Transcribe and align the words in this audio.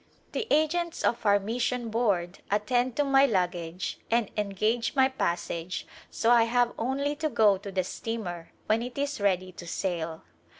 The 0.31 0.47
agents 0.49 1.03
of 1.03 1.27
our 1.27 1.37
mission 1.37 1.89
board 1.89 2.39
attend 2.49 2.95
to 2.95 3.03
my 3.03 3.27
lug 3.27 3.51
gage 3.51 3.99
and 4.09 4.31
engage 4.35 4.95
my 4.95 5.09
passage 5.09 5.85
so 6.09 6.31
I 6.31 6.45
have 6.45 6.73
only 6.79 7.15
to 7.17 7.29
go 7.29 7.59
to 7.59 7.71
the 7.71 7.83
steamer 7.83 8.49
when 8.65 8.81
it 8.81 8.97
is 8.97 9.21
ready 9.21 9.51
to 9.51 9.67
sail. 9.67 10.23